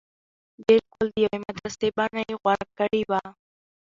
[0.65, 3.21] بلکل د يوې مدرسې بنه يې غوره کړې وه.